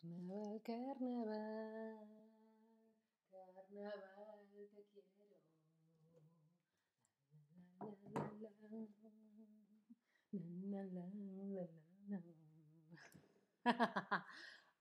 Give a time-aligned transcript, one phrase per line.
[0.00, 1.96] Carnaval, carnaval,
[3.68, 4.46] carnaval,
[4.84, 5.36] te quiero.
[10.70, 11.04] La, la,
[11.50, 11.66] la,
[13.64, 14.24] la,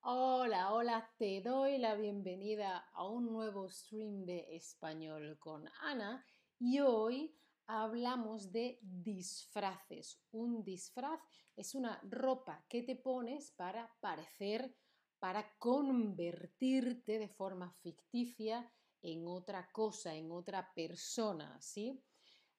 [0.02, 6.24] Hola, hola, te doy la bienvenida a un nuevo stream de español con Ana
[6.60, 10.22] y hoy hablamos de disfraces.
[10.32, 11.20] Un disfraz
[11.56, 14.76] es una ropa que te pones para parecer
[15.20, 22.04] para convertirte de forma ficticia en otra cosa, en otra persona, ¿sí?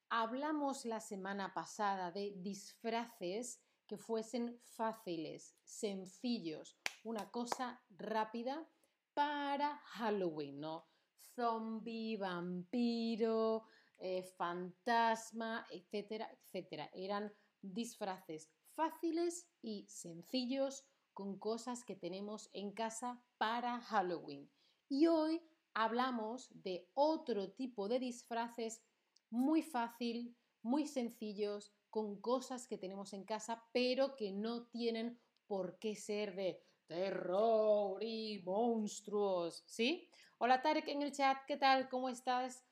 [0.09, 8.67] Hablamos la semana pasada de disfraces que fuesen fáciles, sencillos, una cosa rápida
[9.13, 10.87] para Halloween, ¿no?
[11.35, 13.65] Zombie, vampiro,
[13.97, 16.89] eh, fantasma, etcétera, etcétera.
[16.93, 20.85] Eran disfraces fáciles y sencillos
[21.19, 24.49] con cosas que tenemos en casa para Halloween.
[24.87, 25.41] Y hoy
[25.73, 28.81] hablamos de otro tipo de disfraces
[29.29, 35.77] muy fácil, muy sencillos, con cosas que tenemos en casa, pero que no tienen por
[35.77, 40.09] qué ser de terror y monstruos, ¿sí?
[40.37, 41.89] Hola Tarek en el chat, ¿qué tal?
[41.89, 42.63] ¿Cómo estás?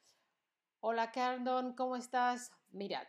[0.79, 2.53] Hola Cardon, ¿cómo estás?
[2.69, 3.07] Mirad,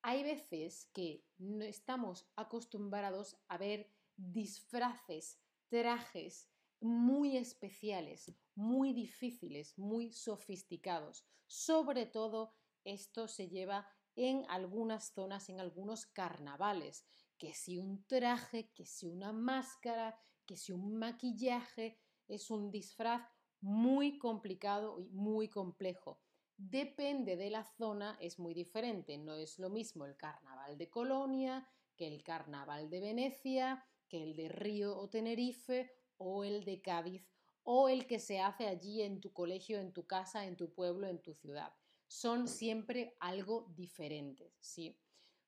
[0.00, 10.12] hay veces que no estamos acostumbrados a ver disfraces, trajes muy especiales, muy difíciles, muy
[10.12, 11.24] sofisticados.
[11.46, 17.06] Sobre todo esto se lleva en algunas zonas, en algunos carnavales,
[17.38, 23.22] que si un traje, que si una máscara, que si un maquillaje, es un disfraz
[23.60, 26.20] muy complicado y muy complejo.
[26.56, 29.16] Depende de la zona, es muy diferente.
[29.18, 34.36] No es lo mismo el carnaval de Colonia que el carnaval de Venecia, que el
[34.36, 37.28] de Río o Tenerife o el de Cádiz
[37.62, 41.06] o el que se hace allí en tu colegio, en tu casa, en tu pueblo,
[41.06, 41.72] en tu ciudad.
[42.06, 44.98] Son siempre algo diferentes, ¿sí?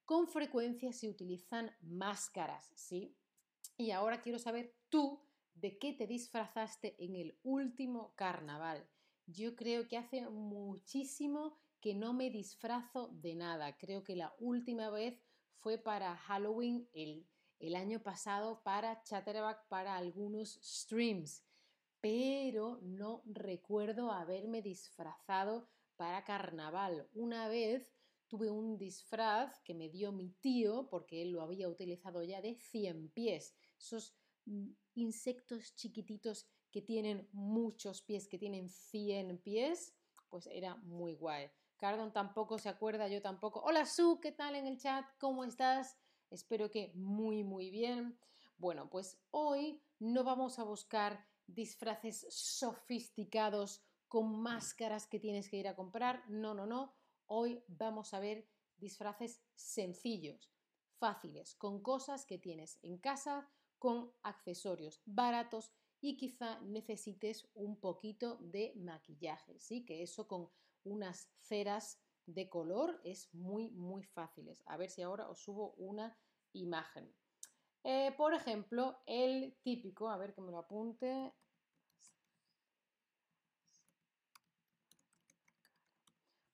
[0.04, 3.16] Con frecuencia se utilizan máscaras, ¿sí?
[3.78, 5.22] Y ahora quiero saber tú
[5.54, 8.86] de qué te disfrazaste en el último carnaval.
[9.26, 13.78] Yo creo que hace muchísimo que no me disfrazo de nada.
[13.78, 15.22] Creo que la última vez
[15.60, 17.26] fue para Halloween el
[17.70, 21.44] el año pasado para Chatterback para algunos streams,
[22.00, 27.08] pero no recuerdo haberme disfrazado para carnaval.
[27.14, 27.94] Una vez
[28.26, 32.56] tuve un disfraz que me dio mi tío porque él lo había utilizado ya de
[32.56, 33.54] 100 pies.
[33.78, 34.16] Esos
[34.46, 39.94] mm, insectos chiquititos que tienen muchos pies, que tienen 100 pies,
[40.28, 41.48] pues era muy guay.
[41.76, 43.60] Cardon tampoco se acuerda, yo tampoco.
[43.60, 45.06] Hola Su, ¿qué tal en el chat?
[45.20, 45.96] ¿Cómo estás?
[46.30, 48.18] Espero que muy, muy bien.
[48.56, 55.68] Bueno, pues hoy no vamos a buscar disfraces sofisticados con máscaras que tienes que ir
[55.68, 56.28] a comprar.
[56.28, 56.94] No, no, no.
[57.26, 60.52] Hoy vamos a ver disfraces sencillos,
[60.98, 68.38] fáciles, con cosas que tienes en casa, con accesorios baratos y quizá necesites un poquito
[68.40, 69.84] de maquillaje, ¿sí?
[69.84, 70.50] Que eso con
[70.84, 72.00] unas ceras
[72.34, 74.62] de color es muy, muy fáciles.
[74.66, 76.16] A ver si ahora os subo una
[76.52, 77.12] imagen.
[77.84, 81.32] Eh, por ejemplo, el típico, a ver que me lo apunte.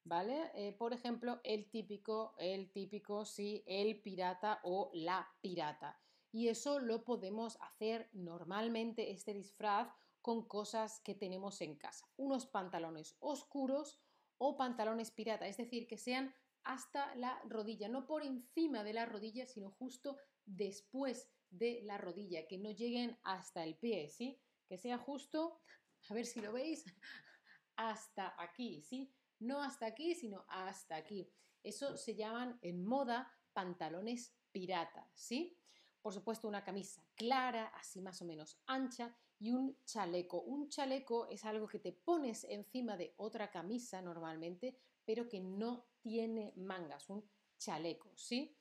[0.05, 0.53] ¿Vale?
[0.55, 6.01] Eh, por ejemplo, el típico, el típico, sí, el pirata o la pirata.
[6.31, 9.89] Y eso lo podemos hacer normalmente, este disfraz,
[10.23, 12.09] con cosas que tenemos en casa.
[12.17, 14.01] Unos pantalones oscuros
[14.39, 19.07] o pantalones pirata, es decir, que sean hasta la rodilla, no por encima de la
[19.07, 24.41] rodilla, sino justo después de la rodilla, que no lleguen hasta el pie, ¿sí?
[24.69, 25.61] Que sea justo,
[26.09, 26.85] a ver si lo veis,
[27.77, 29.13] hasta aquí, ¿sí?
[29.39, 31.31] No hasta aquí, sino hasta aquí.
[31.63, 35.59] Eso se llaman en moda pantalones pirata, ¿sí?
[36.03, 40.43] Por supuesto, una camisa clara, así más o menos ancha, y un chaleco.
[40.43, 45.87] Un chaleco es algo que te pones encima de otra camisa normalmente, pero que no
[46.01, 47.29] tiene mangas, un
[47.59, 48.57] chaleco, ¿sí?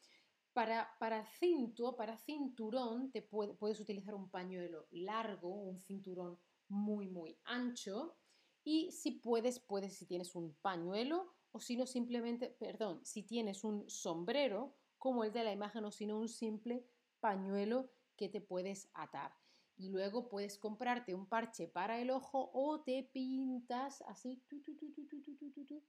[0.54, 6.40] Para, para cinto, para cinturón, te puedes utilizar un pañuelo largo, un cinturón
[6.70, 8.18] muy, muy ancho.
[8.64, 13.64] Y si puedes, puedes si tienes un pañuelo o si no simplemente, perdón, si tienes
[13.64, 16.86] un sombrero como el de la imagen o si no un simple
[17.20, 19.34] pañuelo que te puedes atar.
[19.78, 24.42] Y luego puedes comprarte un parche para el ojo o te pintas así,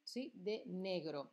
[0.02, 0.32] ¿sí?
[0.34, 1.32] De negro.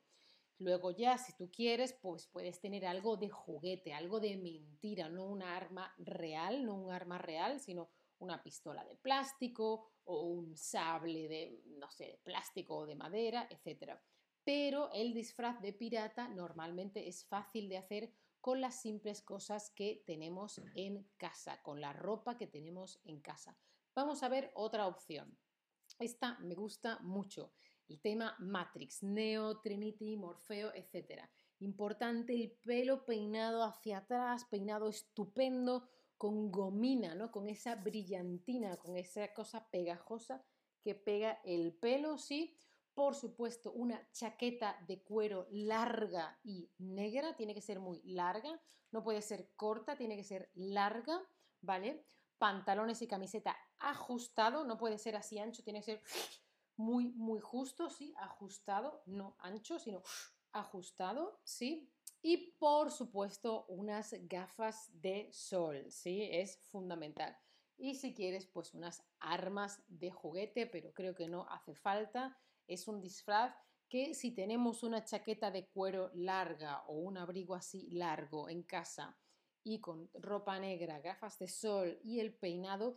[0.59, 5.25] Luego ya, si tú quieres, pues puedes tener algo de juguete, algo de mentira, no
[5.25, 7.89] un arma real, no un arma real, sino
[8.19, 13.47] una pistola de plástico o un sable de, no sé, de plástico o de madera,
[13.50, 14.00] etc.
[14.44, 18.13] Pero el disfraz de pirata normalmente es fácil de hacer
[18.44, 23.57] con las simples cosas que tenemos en casa, con la ropa que tenemos en casa.
[23.95, 25.38] Vamos a ver otra opción.
[25.98, 27.54] Esta me gusta mucho.
[27.88, 31.22] El tema Matrix, Neo, Trinity, Morfeo, etc.
[31.60, 35.88] Importante el pelo peinado hacia atrás, peinado estupendo,
[36.18, 37.31] con gomina, ¿no?
[37.31, 40.44] Con esa brillantina, con esa cosa pegajosa
[40.81, 42.57] que pega el pelo, sí.
[42.94, 48.62] Por supuesto, una chaqueta de cuero larga y negra, tiene que ser muy larga,
[48.92, 51.19] no puede ser corta, tiene que ser larga,
[51.62, 52.06] ¿vale?
[52.38, 56.01] Pantalones y camiseta ajustado, no puede ser así ancho, tiene que ser
[56.75, 60.04] muy, muy justo, sí, ajustado, no ancho, sino
[60.51, 61.89] ajustado, sí.
[62.22, 67.36] Y por supuesto, unas gafas de sol, sí, es fundamental.
[67.78, 72.39] Y si quieres, pues unas armas de juguete, pero creo que no hace falta.
[72.74, 73.54] Es un disfraz
[73.88, 79.16] que si tenemos una chaqueta de cuero larga o un abrigo así largo en casa
[79.64, 82.96] y con ropa negra, gafas de sol y el peinado,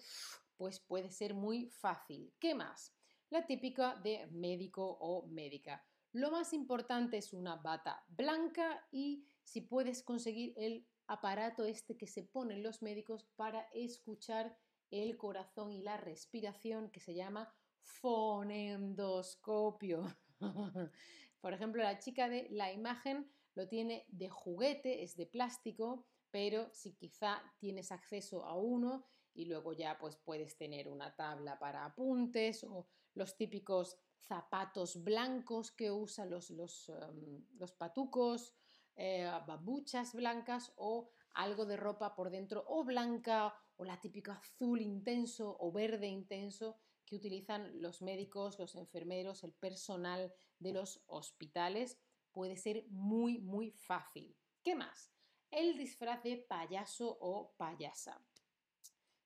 [0.57, 2.33] pues puede ser muy fácil.
[2.41, 2.95] ¿Qué más?
[3.29, 5.85] La típica de médico o médica.
[6.13, 12.07] Lo más importante es una bata blanca y si puedes conseguir el aparato este que
[12.07, 14.57] se ponen los médicos para escuchar
[14.91, 17.55] el corazón y la respiración que se llama
[17.87, 20.05] fonendoscopio.
[21.41, 26.69] Por ejemplo, la chica de la imagen lo tiene de juguete, es de plástico, pero
[26.73, 31.85] si quizá tienes acceso a uno y luego ya pues puedes tener una tabla para
[31.85, 37.45] apuntes o los típicos zapatos blancos que usan los, los, em,
[37.79, 38.55] patucos,
[38.97, 44.81] eh, babuchas blancas o algo de ropa por dentro o blanca o la típica azul
[44.81, 51.99] intenso o verde intenso que utilizan los médicos, los enfermeros, el personal de los hospitales.
[52.33, 54.37] Puede ser muy, muy fácil.
[54.63, 55.13] ¿Qué más?
[55.51, 58.21] El disfraz de payaso o payasa.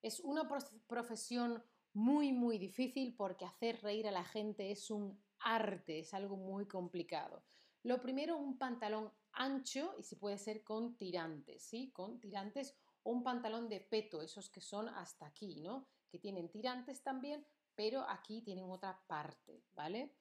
[0.03, 0.49] Es una
[0.87, 6.37] profesión muy, muy difícil porque hacer reír a la gente es un arte, es algo
[6.37, 7.45] muy complicado.
[7.83, 11.91] Lo primero, un pantalón ancho y si puede ser con tirantes, ¿sí?
[11.93, 15.89] Con tirantes o un pantalón de peto, esos que son hasta aquí, ¿no?
[16.11, 20.15] Que tienen tirantes también, pero aquí tienen otra parte, ¿vale?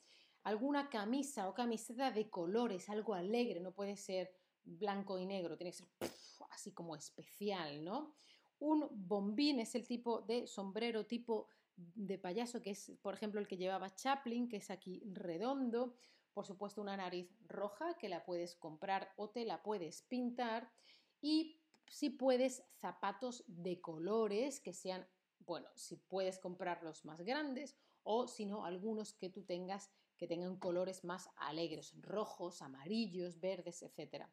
[0.43, 4.31] Alguna camisa o camiseta de colores, algo alegre, no puede ser
[4.63, 5.87] blanco y negro, tiene que ser
[6.49, 8.15] así como especial, ¿no?
[8.59, 13.47] Un bombín es el tipo de sombrero tipo de payaso, que es, por ejemplo, el
[13.47, 15.95] que llevaba Chaplin, que es aquí redondo.
[16.33, 20.71] Por supuesto, una nariz roja que la puedes comprar o te la puedes pintar.
[21.21, 25.07] Y si puedes, zapatos de colores que sean,
[25.49, 30.27] bueno, si puedes comprar los más grandes o si no, algunos que tú tengas que
[30.27, 34.25] tengan colores más alegres, rojos, amarillos, verdes, etc.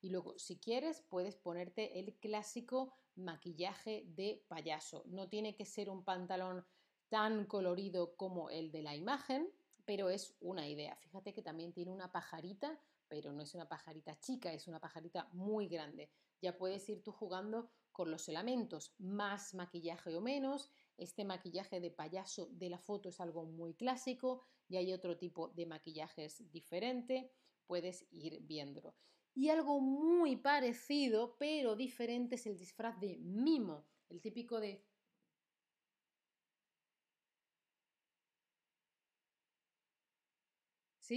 [0.00, 5.02] Y luego, si quieres, puedes ponerte el clásico maquillaje de payaso.
[5.06, 6.64] No tiene que ser un pantalón
[7.08, 9.50] tan colorido como el de la imagen,
[9.84, 10.94] pero es una idea.
[10.96, 12.78] Fíjate que también tiene una pajarita,
[13.08, 16.10] pero no es una pajarita chica, es una pajarita muy grande.
[16.40, 20.70] Ya puedes ir tú jugando con los elementos, más maquillaje o menos.
[20.96, 25.48] Este maquillaje de payaso de la foto es algo muy clásico y hay otro tipo
[25.48, 27.30] de maquillajes diferente.
[27.66, 28.94] Puedes ir viéndolo.
[29.34, 34.84] Y algo muy parecido, pero diferente, es el disfraz de mimo, el típico de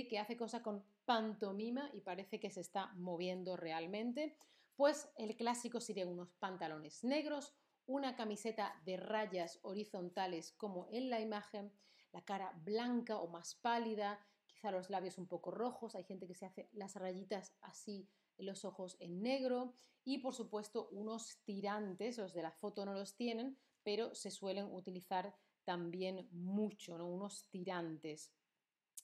[0.01, 4.35] que hace cosa con pantomima y parece que se está moviendo realmente,
[4.75, 7.53] pues el clásico serían unos pantalones negros,
[7.85, 11.73] una camiseta de rayas horizontales como en la imagen,
[12.11, 16.35] la cara blanca o más pálida, quizá los labios un poco rojos, hay gente que
[16.35, 22.33] se hace las rayitas así los ojos en negro y por supuesto unos tirantes, los
[22.33, 27.07] de la foto no los tienen, pero se suelen utilizar también mucho, ¿no?
[27.07, 28.33] unos tirantes.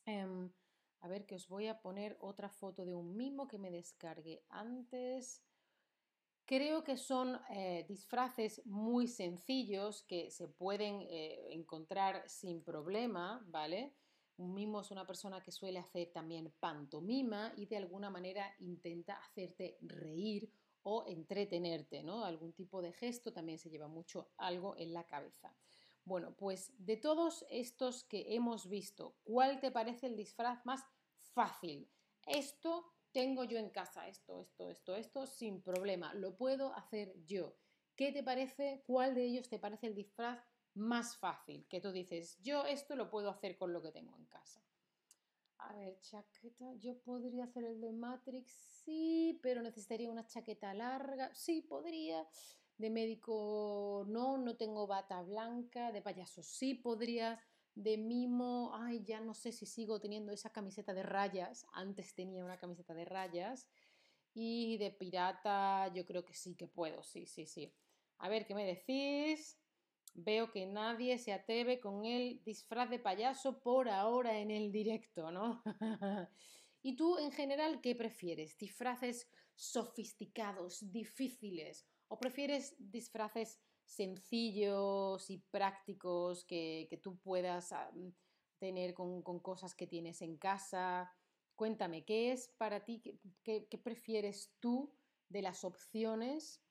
[0.05, 0.51] Em,
[1.01, 4.43] a ver, que os voy a poner otra foto de un mimo que me descargué
[4.49, 5.41] antes.
[6.49, 13.93] Creo que son eh, disfraces muy sencillos que se pueden eh, encontrar sin problema, ¿vale?
[14.37, 19.13] Un mimo es una persona que suele hacer también pantomima y de alguna manera intenta
[19.17, 20.51] hacerte reír
[20.81, 22.25] o entretenerte, ¿no?
[22.25, 25.55] Algún tipo de gesto también se lleva mucho algo en la cabeza.
[26.03, 30.83] Bueno, pues de todos estos que hemos visto, ¿cuál te parece el disfraz más
[31.35, 31.87] fácil?
[32.25, 37.55] Esto tengo yo en casa, esto, esto, esto, esto, sin problema, lo puedo hacer yo.
[37.95, 38.83] ¿Qué te parece?
[38.85, 40.39] ¿Cuál de ellos te parece el disfraz
[40.75, 44.25] más fácil, que tú dices, yo esto lo puedo hacer con lo que tengo en
[44.25, 44.63] casa.
[45.57, 48.51] A ver, chaqueta, yo podría hacer el de Matrix,
[48.85, 52.27] sí, pero necesitaría una chaqueta larga, sí, podría.
[52.77, 57.37] De médico, no, no tengo bata blanca, de payaso, sí, podría.
[57.79, 62.43] De mimo, ay, ya no sé si sigo teniendo esa camiseta de rayas, antes tenía
[62.43, 63.69] una camiseta de rayas.
[64.33, 67.74] Y de pirata, yo creo que sí que puedo, sí, sí, sí.
[68.17, 69.57] A ver, ¿qué me decís?
[70.13, 75.31] Veo que nadie se atreve con el disfraz de payaso por ahora en el directo,
[75.31, 75.63] ¿no?
[76.81, 78.57] ¿Y tú en general qué prefieres?
[78.57, 81.88] ¿Disfraces sofisticados, difíciles?
[82.09, 87.91] ¿O prefieres disfraces sencillos y prácticos que, tú puedas ah,
[88.60, 91.12] tener con, cosas que tienes en casa?
[91.55, 93.01] Cuéntame, ¿qué es para ti?
[93.43, 94.93] qué prefieres tú
[95.27, 96.62] de las opciones?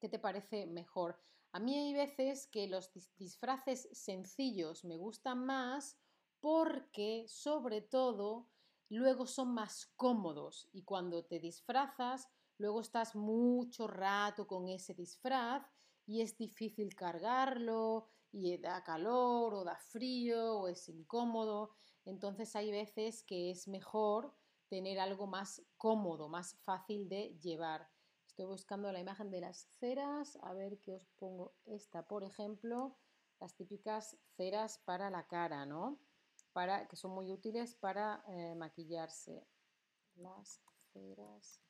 [0.00, 1.20] ¿Qué te parece mejor?
[1.52, 5.98] A mí hay veces que los disfraces sencillos me gustan más
[6.40, 8.48] porque, sobre todo,
[8.88, 15.64] luego son más cómodos y cuando te disfrazas, luego estás mucho rato con ese disfraz
[16.10, 21.70] y es difícil cargarlo y da calor o da frío o es incómodo.
[22.04, 24.34] Entonces hay veces que es mejor
[24.68, 27.88] tener algo más cómodo, más fácil de llevar.
[28.26, 31.54] Estoy buscando la imagen de las ceras, a ver qué os pongo.
[31.64, 32.98] Esta, por ejemplo,
[33.38, 36.00] las típicas ceras para la cara, ¿no?
[36.52, 39.46] Para, que son muy útiles para eh, maquillarse.
[40.16, 40.60] Las
[40.92, 41.60] ceras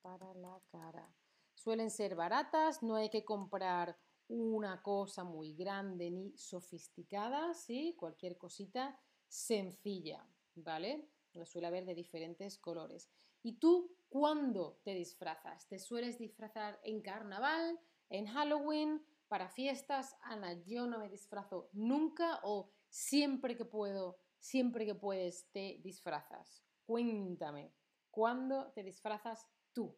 [0.00, 1.14] para la cara.
[1.56, 3.98] Suelen ser baratas, no hay que comprar
[4.28, 7.94] una cosa muy grande ni sofisticada, ¿sí?
[7.98, 11.10] Cualquier cosita sencilla, ¿vale?
[11.32, 13.10] Lo suele haber de diferentes colores.
[13.42, 15.66] ¿Y tú cuándo te disfrazas?
[15.66, 20.16] ¿Te sueles disfrazar en carnaval, en Halloween, para fiestas?
[20.22, 26.62] Ana, yo no me disfrazo nunca o siempre que puedo, siempre que puedes te disfrazas.
[26.84, 27.74] Cuéntame,
[28.10, 29.96] ¿cuándo te disfrazas tú?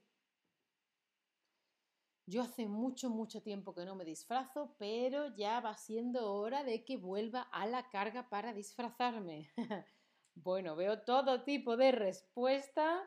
[2.30, 6.84] Yo hace mucho, mucho tiempo que no me disfrazo, pero ya va siendo hora de
[6.84, 9.48] que vuelva a la carga para disfrazarme.
[10.34, 13.02] bueno, veo todo tipo de respuesta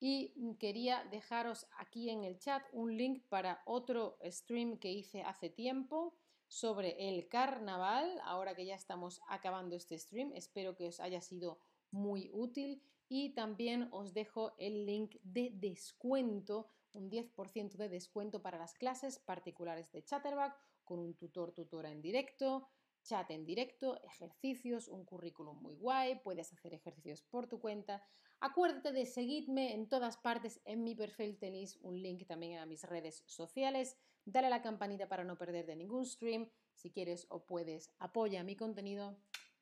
[0.00, 5.22] y mm, quería dejaros aquí en el chat un link para otro stream que hice
[5.22, 6.16] hace tiempo
[6.48, 10.32] sobre el carnaval, ahora que ya estamos acabando este stream.
[10.32, 11.58] Espero que os haya sido
[11.90, 18.58] muy útil y también os dejo el link de descuento, un 10% de descuento para
[18.58, 22.68] las clases particulares de Chatterback con un tutor tutora en directo,
[23.02, 28.02] chat en directo, ejercicios, un currículum muy guay, puedes hacer ejercicios por tu cuenta.
[28.40, 32.82] Acuérdate de seguirme en todas partes, en mi perfil tenéis un link también a mis
[32.84, 33.96] redes sociales.
[34.24, 36.50] Dale a la campanita para no perder de ningún stream.
[36.74, 39.18] Si quieres o puedes, apoya mi contenido.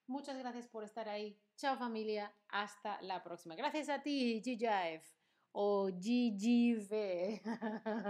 [0.07, 1.39] Muchas gracias por estar ahí.
[1.57, 3.55] Chao familia, hasta la próxima.
[3.55, 5.22] Gracias a ti, GGF
[5.55, 7.41] o GGV.